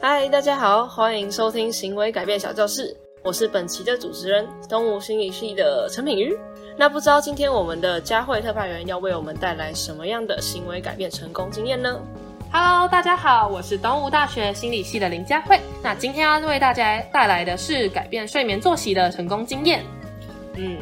[0.00, 6.38] 嗨，大家好，欢迎收听行为改变小教室，我是本期的主持人，东吴心理系的陈品瑜。
[6.76, 12.00] 那不知道今天我们的佳慧特派员要为我们带来什么样的行为改变成功经验呢
[12.52, 15.58] ？Hello，大家好，我是东吴大学心理系的林佳慧。
[15.82, 19.84] 那今天要为大家带来的是改变睡眠作息的成功经验。
[20.54, 20.78] 嗯，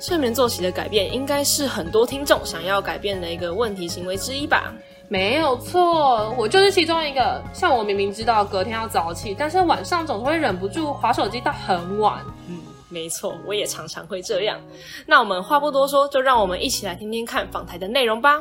[0.00, 4.74] 睡眠作息的改变应该是很多听众想要改变的一个问题行为之一吧。
[5.12, 7.42] 没有错，我就是其中一个。
[7.52, 12.24] 像我明明知道隔天要早起，但是晚上总是会忍不住划手机到很晚。
[12.48, 14.60] 嗯，没错，我也常常会这样。
[15.06, 18.40] 那我们话不多说，就让我们一起来听听看访谈的内容吧。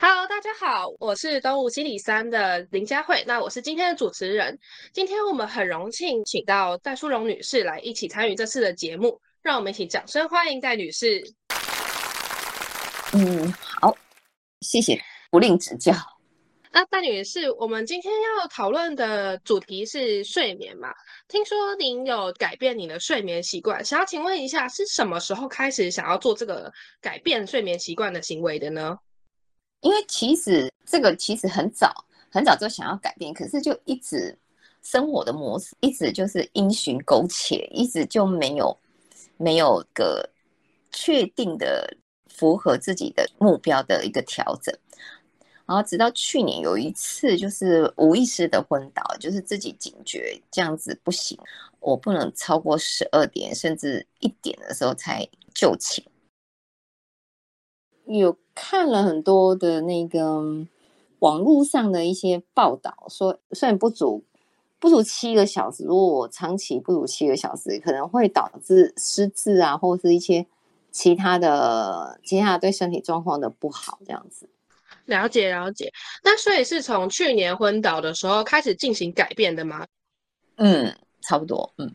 [0.00, 4.58] Hello，大家好，我是东吴心理三的林佳慧，那我是今天的主持人。
[4.92, 11.22] 今天我们很荣幸请到戴淑荣女士来一起参与这次的节目，让我们一起掌声欢迎戴女士。
[13.12, 13.96] 嗯，好，
[14.62, 15.00] 谢谢。
[15.30, 15.92] 不吝指教。
[16.70, 20.90] 那戴女士，我们今天要讨论的主题是睡眠嘛？
[21.26, 26.70] 听说您有改变你的睡眠习惯，想要请问一下，是什么时候开始想要做这个
[27.00, 28.98] 改变睡眠习惯的行为的呢？
[29.80, 34.36] 因为其实这个其实很早很早就想要改变，可是就一直
[34.82, 38.78] 生活的模式一直就是因循苟且，一直就没有
[39.38, 40.28] 没有个
[40.92, 41.96] 确定的
[42.28, 44.76] 符合自己的目标的一个调整。
[45.68, 51.38] 然后直到去年有一次，就是无意识的昏倒，就是自己警觉这样子不行，
[51.80, 56.02] 我不能超过十二点甚至一点的时候才就寝。
[58.06, 60.42] 有看了很多的那个
[61.18, 64.24] 网络上的一些报道，说虽然不足
[64.78, 70.46] 不足七个小时，如果我长期不足七个小时，可能会导致失智啊，或者是一些
[70.90, 74.48] 其他的其他对身体状况的不好这样子。
[75.08, 75.90] 了解了解，
[76.22, 79.86] 那所以是从去年昏倒的时候开始进行改变的吗？
[80.56, 81.72] 嗯，差不多。
[81.78, 81.90] 嗯，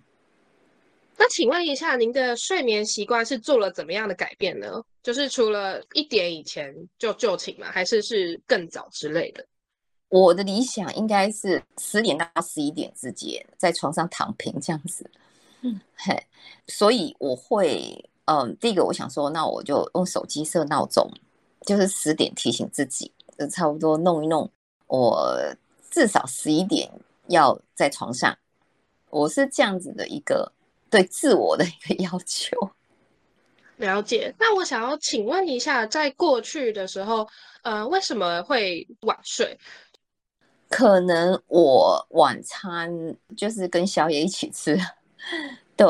[1.16, 4.82] 那请问一下，您的睡眠习惯是做了怎么样的改变呢？
[5.04, 7.68] 就是除了一点以前就就寝吗？
[7.72, 9.46] 还是是更早之类的？
[10.10, 15.10] 我的理想应该是十点到十一点之间在床上躺平这样子。
[15.62, 16.18] 嗯，嘿，
[16.68, 21.08] 所以我会，嗯，第一个我想说，那我就用手机设闹钟。
[21.66, 24.50] 就是十点提醒自己，就差不多弄一弄。
[24.88, 25.34] 我
[25.90, 26.92] 至少十一点
[27.28, 28.38] 要在床上，
[29.10, 30.52] 我是这样子的一个
[30.90, 32.56] 对自我的一个要求。
[33.78, 34.34] 了解。
[34.38, 37.28] 那我想要请问一下，在过去的时候，
[37.64, 39.58] 呃，为什么会晚睡？
[40.70, 42.92] 可能我晚餐
[43.38, 44.78] 就是跟宵夜一起吃。
[45.76, 45.88] 对，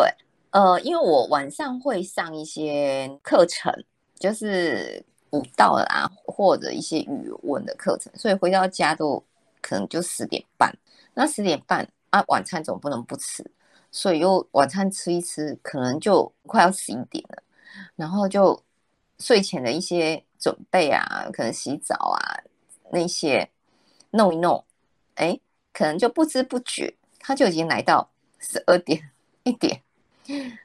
[0.52, 3.74] 呃，因为我晚上会上一些课程，
[4.20, 5.04] 就是。
[5.34, 9.22] 舞蹈啦，或者一些语文的课程，所以回到家都
[9.62, 10.72] 可能就十点半。
[11.16, 13.44] 那十点半啊，晚餐总不能不吃，
[13.92, 17.42] 所以又晚餐吃一吃，可能就快要十一点了。
[17.96, 18.62] 然后就
[19.18, 22.22] 睡前的一些准备啊，可能洗澡啊
[22.92, 23.50] 那些
[24.12, 24.64] 弄一弄，
[25.16, 25.40] 哎，
[25.74, 28.08] 可能就不知不觉，他就已经来到
[28.38, 29.10] 十二点
[29.42, 29.82] 一点。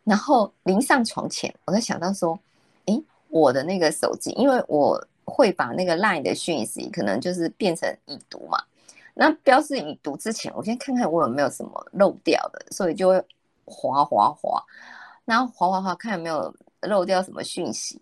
[0.05, 2.39] 然后临上床前，我在想到说。
[2.87, 8.59] 哎我的那个手机，因为我会把那个 LINE 的讯息可能就是变成已读嘛。
[9.13, 13.23] 那标示已读之前，我先看看我有没有什么漏掉的，所以就会
[13.65, 14.65] 滑滑滑，
[15.25, 18.01] 然后滑滑滑看有没有漏掉什么讯息，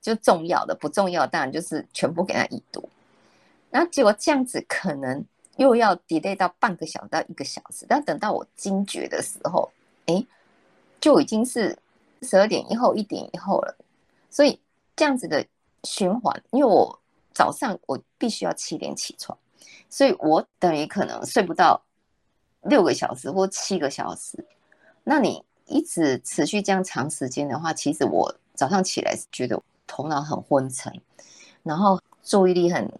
[0.00, 2.86] 就重要的不重要，当然就是全部给他已读。
[3.70, 5.24] 那结果这样子可能
[5.56, 9.70] 又要 delay 到半个小时到一个小时，但等到我惊觉的时候，
[10.06, 10.24] 哎，
[11.00, 11.76] 就已经是
[12.22, 13.74] 十二点以后一点以后了，
[14.30, 14.60] 所以。
[14.98, 15.46] 这样子的
[15.84, 16.98] 循环，因为我
[17.32, 19.38] 早上我必须要七点起床，
[19.88, 21.80] 所以我等于可能睡不到
[22.62, 24.44] 六个小时或七个小时。
[25.04, 30.92] 那你一直持续这样长时间的话，其实我早上起来是觉得头脑很昏沉，
[31.62, 32.92] 然后注意力很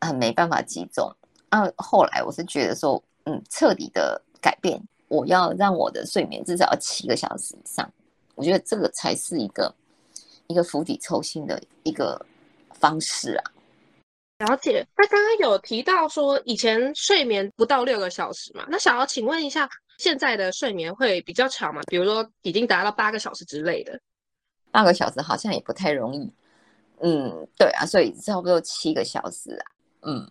[0.00, 1.08] 很没办法集中。
[1.50, 7.88] 啊，后来我是觉得说，嗯，彻底的改变，我要让我的睡眠至少要七个小时以上，
[8.34, 9.72] 我觉得这个才是一个。
[10.48, 12.24] 一个釜底抽薪的一个
[12.72, 14.86] 方式啊，了解。
[14.96, 18.66] 那刚刚有提到说以前睡眠不到六个小时嘛？
[18.68, 21.80] 那想要请问一下，现在的睡眠会比较长吗？
[21.88, 24.00] 比如说已经达到八个小时之类的？
[24.70, 26.32] 八个小时好像也不太容易。
[27.00, 29.66] 嗯，对啊，所以差不多七个小时啊。
[30.02, 30.30] 嗯，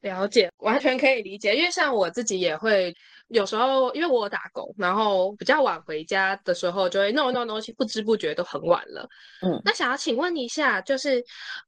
[0.00, 2.94] 了解，完全可以理解，因为像我自己也会。
[3.30, 9.08] 有时候因为我打工，然后比较晚回家的时候，就会弄一弄东西，不知不觉都很晚了。
[9.42, 11.24] 嗯，那想要请问一下，就是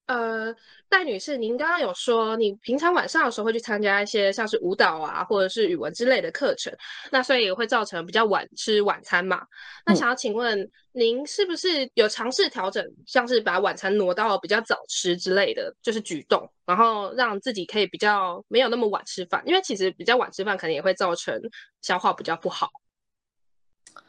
[0.07, 0.53] 呃，
[0.89, 6.73] 戴女士，您刚刚有说你平常晚上的时候会去参加一些像是舞蹈啊，或者是语文之类的课程，
[7.13, 9.43] 那所以也会造成比较晚吃晚餐嘛？
[9.87, 19.43] 那想要请问您是不是有尝试调整，像是把晚餐挪到比较早吃之类的，就是举动，然后让自己可以比较没有那么晚吃饭？
[19.47, 21.41] 因为其实比较晚吃饭，可能也会造成。
[21.81, 22.71] 消化比较不好，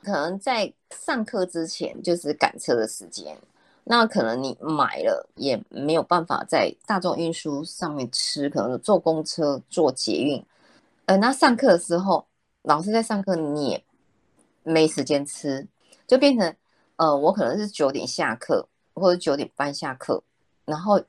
[0.03, 3.37] 可能在上课之前就是赶车的时间，
[3.83, 10.45] 那可能你买了也没有办法在大众运输上面吃，可能坐公车、坐捷运。
[11.05, 12.25] 呃，那上课的时候，
[12.61, 13.83] 老师在上课，你也
[14.63, 15.67] 没时间吃，
[16.07, 16.55] 就变成
[16.95, 20.23] 呃，我可能是九点下课或者九点半下课，
[20.65, 21.03] 然后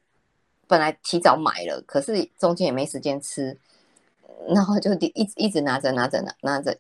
[0.66, 3.58] 本来提早买了，可是中间也没时间吃。
[4.48, 6.76] 然后就一直一直拿着拿着拿拿着，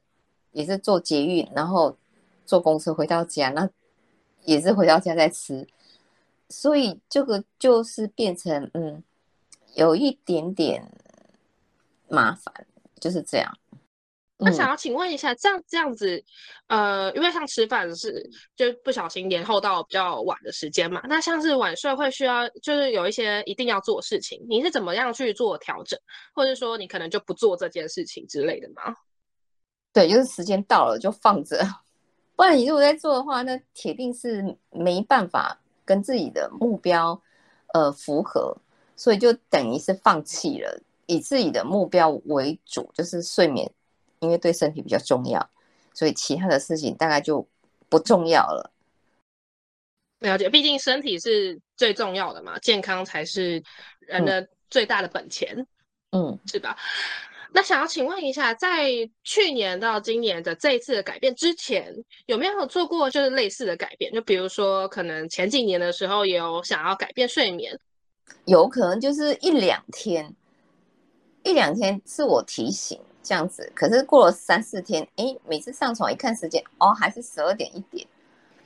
[0.52, 1.96] 也是坐捷运，然后
[2.44, 3.68] 坐公车回到家，那
[4.44, 5.66] 也是回到家再吃，
[6.48, 9.02] 所以这个就是变成嗯，
[9.74, 10.90] 有一点点
[12.08, 12.66] 麻烦，
[13.00, 13.58] 就是这样。
[14.44, 16.22] 那想要请问一下，这样这样子，
[16.66, 25.98] 呃，因为像吃饭是就不小心延后到比较晚的时间嘛，那像是晚睡会需要就是有一些一定要做事情，你是怎么样去做调整，
[26.34, 28.94] 或者说你可能就不做这件事情之类的吗？
[29.92, 31.64] 对，就是时间到了就放着，
[32.36, 37.20] 不然你如果在做的话，那铁定是没办法跟自己的目标
[37.72, 38.56] 呃符合，
[38.96, 43.70] 所以就等于是放弃了，以自己的目标为主，就是睡眠。
[44.24, 45.50] 因为对身体比较重要，
[45.92, 47.46] 所以其他的事情大概就
[47.88, 48.72] 不重要了。
[50.20, 53.62] 了解，毕竟身体是最重要的嘛，健康才是
[54.00, 55.66] 人的最大的本钱，
[56.12, 56.76] 嗯，是吧？
[57.52, 58.90] 那想要请问一下，在
[59.22, 61.94] 去年到今年的这一次的改变之前，
[62.26, 64.12] 有没有做过就是类似的改变？
[64.12, 67.78] 就比如说，可能前几年的时候也有想要改变睡眠，
[68.46, 70.34] 有可能就是一两天，
[71.44, 72.98] 一两天是我提醒。
[73.24, 78.06] 这样子，可是过了三四天，哎，每次上床一看时间，哦，还是十二点一点，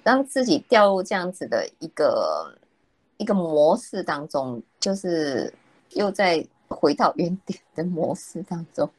[0.02, 2.52] 让自己掉入这样子的一个
[3.16, 5.54] 一个模式当中，就是
[5.90, 8.90] 又在回到原点的模式当中。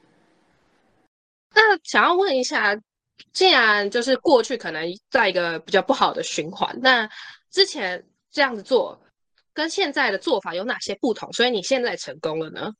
[1.53, 2.79] 那想要问一下，
[3.33, 7.09] 既然就是过去可能在一个比较不好的循环，那
[7.51, 8.97] 之前这样子做
[9.53, 11.31] 跟现在的做法有哪些不同？
[11.33, 12.71] 所以你现在成功了呢？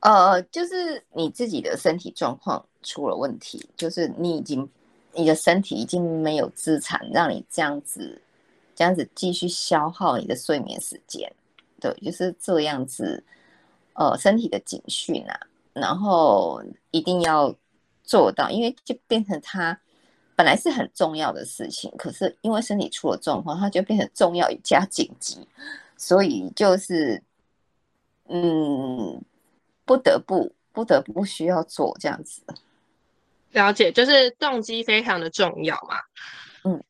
[0.00, 4.66] 呃，就是你自己的身体状况出了问题，就是你已经
[5.12, 8.18] 你的身体已经没有资产让你这样子
[8.74, 11.30] 这样子继续消耗你的睡眠时间，
[11.78, 13.22] 对，就是这样子，
[13.92, 15.38] 呃，身体的警讯啊，
[15.74, 16.62] 然后
[16.92, 17.54] 一定要
[18.02, 19.78] 做到，因为就变成他
[20.34, 25.46] 本来是很重要的事情，可是因为身体出了状况，它就变成重要加紧急，
[25.98, 27.22] 所以就是
[28.28, 29.22] 嗯。
[29.90, 32.42] 不得不，不得不需要做这样子。
[33.50, 35.96] 了解，就是动机非常的重要嘛。
[36.62, 36.80] 嗯，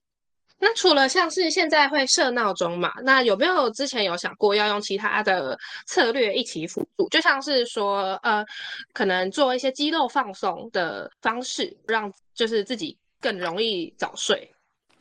[0.58, 7.08] 那除了像是现在会设闹钟嘛，那有没有之前有想过要用其他的策略一起辅助？
[7.08, 8.44] 就像是说，呃，
[8.92, 14.52] 可能做一些肌肉放松的方式，让就是自己更容易早睡。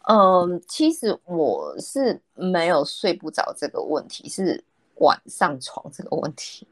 [0.07, 4.63] 嗯，其实我是没有睡不着这个问题，是
[4.99, 6.65] 晚上床这个问题。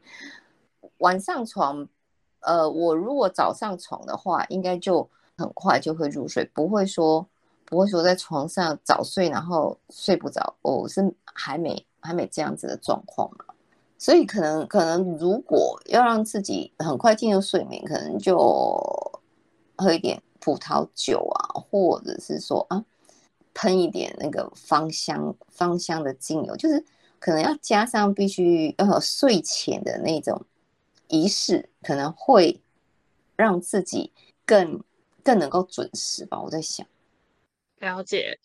[0.98, 1.86] 晚上床，
[2.40, 7.24] 呃，我如果早上床的话，应该就很快就会入睡，不会说
[7.64, 10.54] 不会说在床上早睡然后睡不着。
[10.62, 13.44] 我是还没还没这样子的状况嘛，
[13.96, 18.36] 所以可能可能如果要让自己很快进入睡眠，可能就
[19.76, 22.84] 喝一点葡萄酒啊，或者是说啊，
[23.54, 26.84] 喷一点那个芳香芳香的精油，就是
[27.20, 30.40] 可能要加上必须要有睡前的那种。
[31.08, 32.60] 仪式可能会
[33.36, 34.12] 让自己
[34.46, 34.82] 更
[35.22, 36.86] 更能够准时吧，我在想。
[37.78, 38.38] 了解。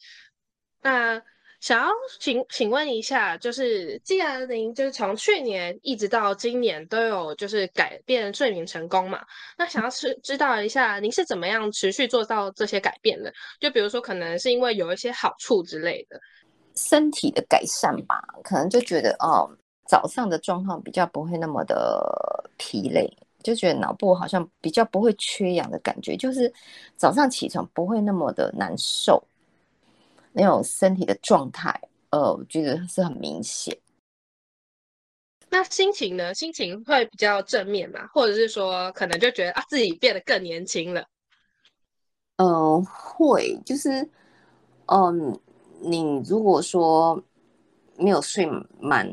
[0.82, 1.22] 那
[1.60, 1.90] 想要
[2.20, 9.26] 请请问一下，就是既然您就是从去年一直到今年都有就是改变睡眠成功嘛，
[9.58, 13.34] 那想要知知道一下您是怎么样持续做到这些改变的？
[13.60, 16.20] 就比如说可能是因为有一些好处之类的，
[16.76, 19.50] 身体的改善吧，可能就觉得哦。
[19.86, 23.12] 早上的状况比较不会那么的疲累，
[23.44, 26.52] 就觉得脑部好像比较不会缺氧的感觉，就是
[26.96, 29.22] 早上起床不会那么的难受，
[30.32, 31.80] 那种身体的状态，
[32.12, 33.78] 呃，我觉得是很明显。
[35.50, 36.34] 那心情呢？
[36.34, 41.06] 心情会比较正面嘛，或者是说可能就觉得啊自己变得更年轻了？
[42.38, 44.10] 嗯，会，就是，
[44.88, 45.40] 嗯，
[45.80, 47.22] 你如果说
[47.98, 48.50] 没有睡
[48.80, 49.08] 满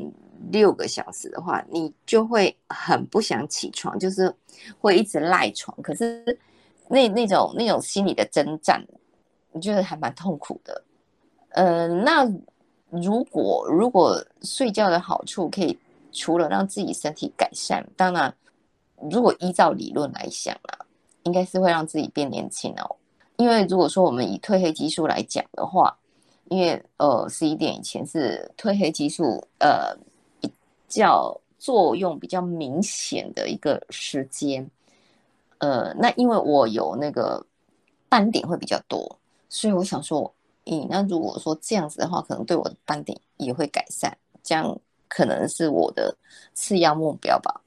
[0.49, 4.33] 六个小时的话，你就会很不想起床，就是
[4.79, 5.77] 会一直赖床。
[5.81, 6.25] 可是
[6.87, 8.85] 那那种那种心理的征战，
[9.51, 10.83] 你觉得还蛮痛苦的。
[11.49, 12.29] 嗯，那
[12.89, 15.77] 如果如果睡觉的好处可以
[16.11, 18.33] 除了让自己身体改善，当然，
[19.09, 20.85] 如果依照理论来想啊，
[21.23, 22.95] 应该是会让自己变年轻哦。
[23.37, 25.97] 因为如果说我们以褪黑激素来讲的话，
[26.49, 29.95] 因为呃十一点以前是褪黑激素呃
[30.99, 34.69] 较作用比较明显的一个时间，
[35.59, 37.45] 呃，那因为我有那个
[38.09, 40.33] 斑点会比较多，所以我想说，
[40.65, 46.15] 咦，那如果说这样子的话，可能对我的斑点也会改善，这样可能是我的
[46.53, 47.61] 次要目标吧。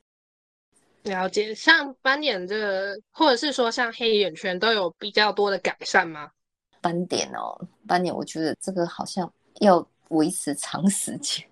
[1.04, 6.30] 了解，像斑点这个，或者是说像黑眼圈，都有比较多的改善吗？
[6.80, 11.46] 斑点哦，斑点，我觉得这个好像要维持长时间，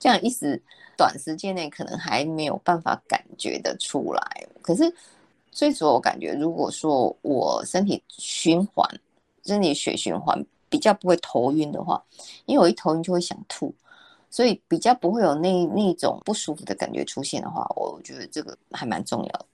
[0.00, 0.60] 这样一时
[0.96, 4.46] 短时间内可能还没有办法感觉得出来。
[4.60, 4.94] 可是
[5.50, 8.88] 最主要我感觉，如果说我身体循环，
[9.44, 12.02] 身体血循环比较不会头晕的话，
[12.46, 13.74] 因为我一头晕就会想吐。
[14.30, 19.46] 所以比较不会有那那种不舒服的感觉出现的话，我觉得这个还蛮重要的。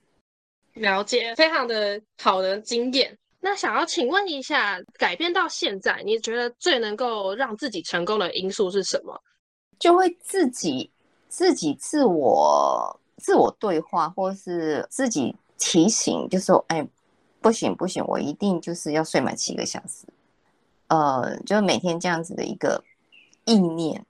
[0.75, 3.17] 了解，非常的好的经验。
[3.39, 9.19] 那想要请问一下，改变到现在，你觉得最能够让自己成功的因素是什么？
[9.79, 10.91] 就会自己
[11.29, 16.85] 自己自我自我对话，或是自己提醒，就说：“哎，
[17.39, 20.05] 不行不行，我一定就是要睡满七个小时。”
[20.87, 22.83] 呃，就每天这样子的一个
[23.45, 24.05] 意念。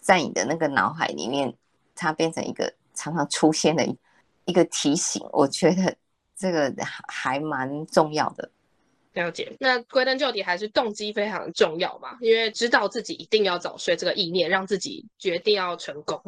[0.00, 1.54] 在你的那个脑海里面，
[1.94, 3.86] 它变成一个常常出现的
[4.46, 5.22] 一个提醒。
[5.32, 5.94] 我觉得
[6.36, 6.74] 这个
[7.06, 8.50] 还蛮重要的。
[9.18, 9.54] 了解。
[9.58, 12.16] 那归根究底，还是动机非常重要嘛？
[12.20, 16.22] 因为知道自己一定要早睡这个意念，让自己决定要成功，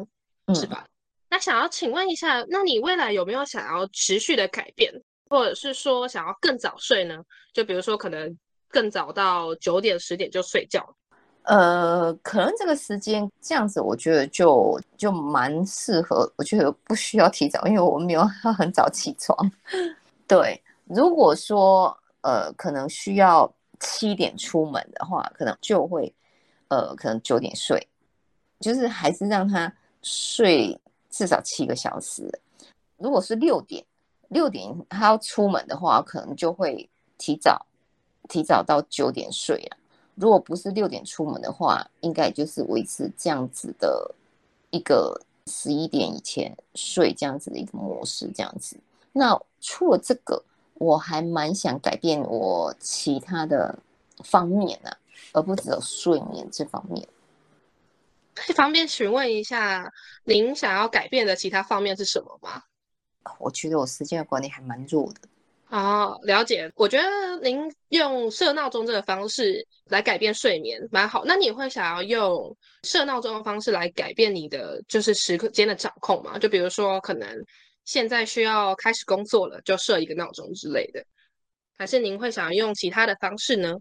[0.53, 0.85] 是吧？
[1.29, 4.93] 那想要请问一下，那你未来有没有想要持续的改变，
[5.29, 7.23] 或者是说想要更早睡呢？
[7.53, 8.37] 就比如说，可能
[8.69, 10.85] 更早到九点、十点就睡觉。
[11.43, 16.31] 呃，可能这个时间这样子，我觉得就就蛮适合。
[16.35, 19.35] 我觉得不需要提早，因为我没有要 很早起床。
[20.27, 26.13] 对，如果说呃，可能需要七点出门的话，可能就会
[26.67, 27.87] 呃，可能九点睡，
[28.59, 32.29] 就是还是让他睡至少七个小时。
[32.97, 33.83] 如果是六点
[34.29, 36.87] 六点他要出门的话，可能就会
[37.17, 37.65] 提早
[38.29, 39.77] 提早到九点睡了。
[40.15, 44.13] 如果不是六点出门的话，应该就是维持这样子的
[44.69, 48.77] 一个十一点以前睡这样子的一个模式，这样子。
[49.11, 50.41] 那除了这个，
[50.81, 53.77] 我还蛮想改变我其他的
[54.23, 54.89] 方面呢，
[55.31, 57.07] 而不只有睡眠这方面。
[58.33, 62.63] 可方便询问一下，您想要改变的其他方面是什么吗？
[63.37, 65.21] 我觉得我时间的管理还蛮弱的。
[65.69, 66.69] 哦，了解。
[66.75, 67.07] 我觉得
[67.43, 71.23] 您用设闹钟这个方式来改变睡眠蛮好。
[71.25, 76.39] 那你会想要用设闹钟的方式来改变你的就是时刻间的掌控吗？
[76.39, 77.29] 就比如说，可能
[77.91, 81.03] 现在需要开始工作了，就设一个闹钟之类的。
[81.77, 83.75] 还是您会想用其他的方式呢？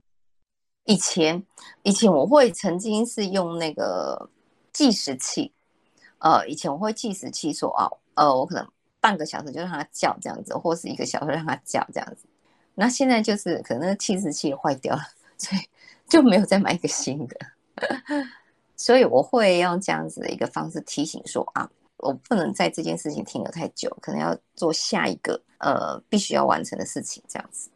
[0.83, 1.47] 以前，
[1.85, 4.29] 以前我会曾经是用那个
[4.73, 5.53] 计时器。
[6.19, 8.69] 呃，以前我会计时器说，哦，呃，我可能。
[9.03, 12.27] 半个小时就让它叫这样子，或是一个小时让它叫这样子。
[12.75, 15.03] 那现在就是可能计时器坏掉了，
[15.39, 15.63] 所以
[16.07, 17.37] 就没有再买一个新的。
[18.77, 21.71] 所以我会用这样子的一个方式提醒说啊，
[22.03, 27.71] 我不能在这件事情停留太久，可能要做下一个呃必须要完成的事情这样子。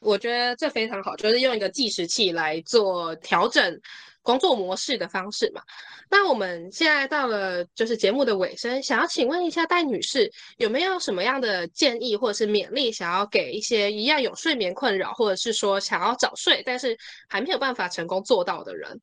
[0.00, 3.80] 我觉得这非常好，就是用一个计时器来做调整
[4.22, 5.60] 工作模式的方式嘛。
[6.08, 16.96] 那我们现在到了就是节目的尾声，想要请问一下戴女士，有没有什么样的建议或者是勉励，想要给一些一样有睡眠困扰，或者是说想要早睡但是
[17.28, 19.00] 还没有办法成功做到的人？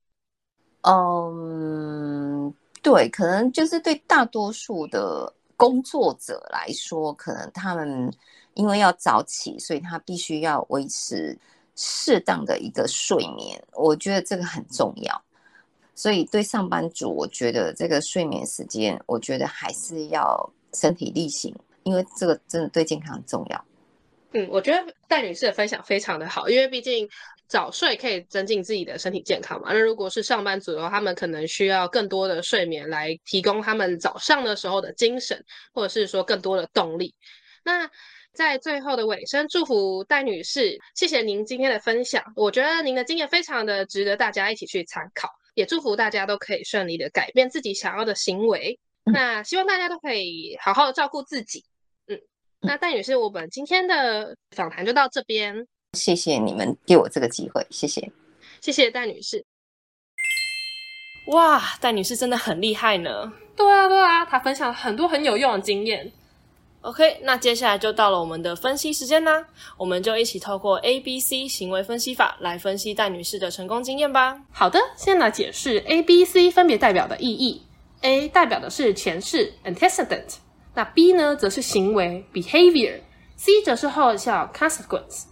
[0.84, 2.54] 嗯，
[2.86, 8.14] 对，可能就是对大多数的工作者来说，可能他们。
[8.54, 11.38] 因为要早起，所以他必须要维持
[11.76, 13.62] 适当的一个睡眠。
[13.74, 15.22] 我觉得这个很重要。
[15.94, 23.66] 所以对上班族，我觉得这个睡眠时间，我觉得还是要身体力行，因为这个真的对健康很重要。
[24.32, 27.06] 嗯，我觉得戴女士的分享非常的好，因为毕竟
[27.48, 29.72] 早睡可以增进自己的身体健康嘛。
[29.72, 37.14] 那如果是上班族的话，他们可能需要更多的睡眠来提供他们早上的时候的精神，或者是说更多的动力。
[37.64, 37.90] 那
[38.34, 42.24] 在最后的尾声，祝福戴女士，谢谢您今天的分享。
[42.36, 48.80] 我觉得您的经验非常的值得大家一起去参考，也祝福大家都可以顺利的改变自己想要的行为。
[49.06, 51.64] 那希望大家都可以好好的照顾自己。
[52.08, 52.20] 嗯，
[52.60, 55.68] 那戴女士，我们今天的访谈就到这边。
[55.96, 58.12] 谢谢你们给我这个机会，谢谢，
[58.62, 59.46] 谢谢戴女士。
[61.28, 63.34] 哇，戴女士真的很厉害呢。
[63.56, 66.12] 对啊，对啊，她分享了很多很有用的经验。
[66.82, 74.40] OK，那接下来就到了我们的分析时间啦，我们就一起透过 A、B、C 行为分析法来分析戴女士的成功经验吧。
[74.52, 77.64] 好的，先来解释 A、B、C 分别代表的意义。
[78.02, 80.36] A 代表的是前世 （antecedent），
[80.76, 85.24] 那 B 呢则是行为 （behavior），C 则是后效 （consequence）。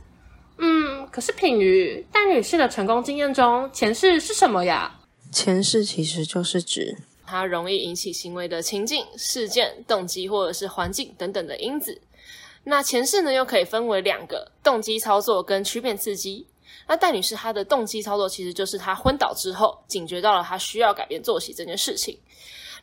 [0.58, 5.00] 嗯，可是品瑜戴女士的成功经验中，前世是什么呀？
[5.32, 6.98] 前世其实就是指。
[7.26, 12.00] 它容易引起行为的情境、事件、动机或者是环境等等的因子。
[12.66, 16.46] 那前世呢，又可以分为两个：动机操作跟曲变刺激。
[16.88, 22.20] 那戴女士她的动机操作其实就是她昏倒之后，警觉到了她需要改变作息这件事情。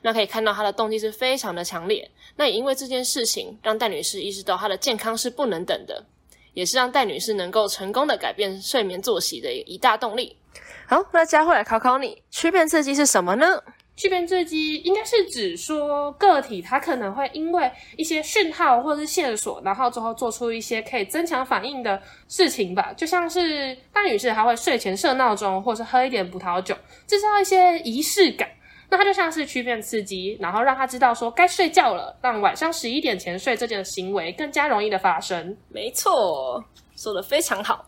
[0.02, 2.10] 那可以看到她的动机是非常的强烈。
[2.36, 6.04] 那也因为这件事情，让戴女士意识到她的健康是不能等的，
[6.54, 10.36] 也是让戴女士能够成功的改变睡眠作息的一大动力。
[10.86, 13.62] 好，那佳慧来考考你，曲变刺激是什么呢？
[13.96, 22.94] 区变刺激应该是指说个体它可能会因为一些讯号或者是线索，然后之后做出一些可以增强反应的事情吧。
[22.96, 26.74] 就像是大女士还会睡前设闹钟，或是喝一点葡萄酒，
[27.06, 28.48] 制造一些仪式感。
[28.90, 35.56] 那它就像是曲变刺激，然后让他知道说该睡觉了，让晚上十一点前睡这件行为更加容易的发生。
[35.68, 36.62] 没错，
[36.96, 37.86] 说的非常好。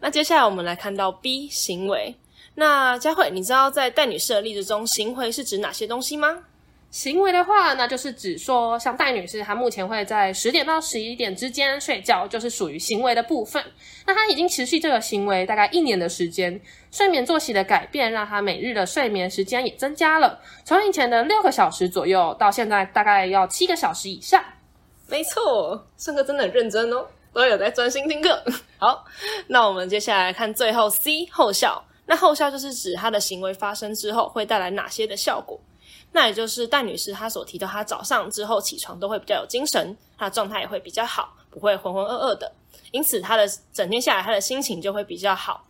[0.00, 2.14] 那接下来我们来看到 B 行为。
[2.54, 6.44] 那佳慧，你知道在戴女士的例子中，行为是指哪些东西吗？
[6.94, 13.60] 行为的话，那就是指说，像戴女士，她目前会在十点到十一点之间睡觉，就是属于行为的部分。
[14.06, 16.60] 那她已经持续这个行为大概一年的时间，
[16.92, 24.40] 睡眠作息的改变，让她每日的睡眠时间也增加了，从以前的六个小时左右，到现在大概要七个小时以上。
[25.08, 28.40] 没错，上课真的很认真哦，都有在专心听课。
[28.78, 29.04] 好，
[29.48, 31.84] 那我们接下来看最后 C 后效。
[32.06, 35.58] 那后效就是指她的行为发生之后会带来哪些的效果？
[36.16, 42.52] 那也就是戴女士她所提到，她早上之后起床都会比较有精神，她的状态也会比较好，不会浑浑噩噩的。
[42.92, 45.64] 因此，她的整天下来，她的心情就会比较好。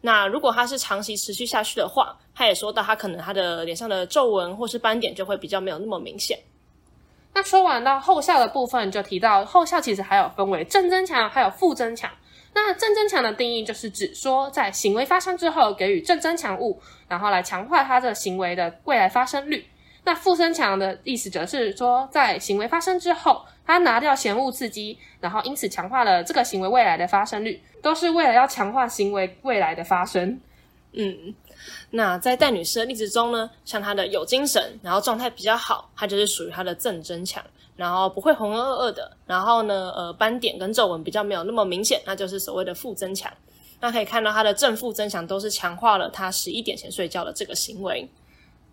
[0.00, 6.38] 那如果她是长期持续下去的话，她也说到，她可能她的脸上的皱纹或是斑点就会比较没有那么明显。
[7.34, 12.10] 那说完到后效的部分，就提到后效其实还有分为正增强还有负增强。
[12.54, 19.68] 那正增强的定义就是指说，在行为发生之后给予正增强物，然后来强化它的行为的未来发生率。
[20.04, 30.40] 那负增强的意思则是说，在行为发生之后，他拿掉嫌恶刺激，然后因此强化了这个行为未来的发生率，都是为了要强化行为未来的发生。
[30.92, 31.34] 嗯，
[31.90, 37.44] 那在戴女士的例子中呢，像她的有精神，然后状态比较好，她就是属于她的正增强。
[37.76, 43.32] 然后不会浑浑噩噩的，然后呢，呃，斑点跟皱纹比较没有那么明显，那就是所谓的负增强。
[43.80, 48.06] 那可以看到它的正负增强都是强化了她十一点前睡觉的这个行为，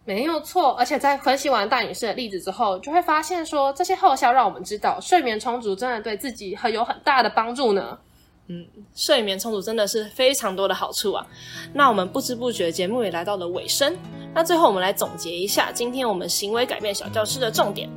[0.07, 0.71] 没有错。
[0.71, 7.99] 而且在分析完戴女士的例子之后，就会发现说这些后效让我们知道睡眠充足真的对自己很有很大的帮助呢。
[8.47, 8.65] 嗯，
[8.95, 11.27] 睡眠充足真的是非常多的好处啊。
[11.73, 13.93] 那我们不知不觉节目也来到了尾声，
[14.33, 17.89] 那最后我们来总结一下今天我们行为改变小教室的重点。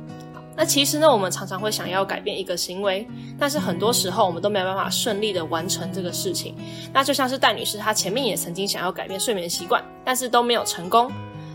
[0.53, 3.07] 那其实呢，我们常常会想要改变一个行为，
[3.39, 6.53] 但是很多时候我们都没有办法顺利的完成这个事情。
[6.93, 11.09] 那就像是戴女士，她前面也曾经想要改变睡眠习惯，但是都没有成功。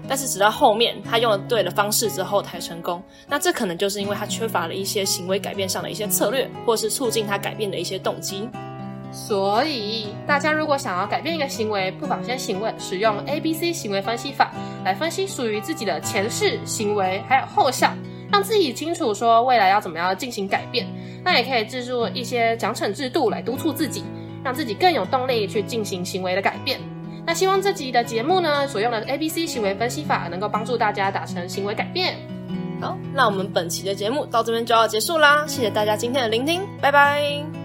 [0.09, 3.03] 但是直到后面他用了对的方式之后才成功。
[3.29, 8.49] 那这可能就是因为他缺乏了一些行为改变上的一些策略，或是促进他改变的一些动机。
[9.13, 14.53] 所以大家如果想要改变一个行为，不妨先行问使用 A B C 行为分析法
[14.85, 17.93] 来分析属于自己的前世行为还有后效。
[18.31, 20.85] 让自己清楚说未来要怎么样进行改变，
[21.25, 24.03] 那也可以制作一些奖惩制度来督促自己，
[24.43, 26.81] 让自己更有动力去进行行为的改变。
[27.27, 32.17] 那希望这集的节目呢，所用的 A B C 行为分析法能够帮助大家达成行为改变。
[32.81, 37.56] 好，那我们本期的节目到这边就要结束啦，谢谢大家今天的聆听，拜拜。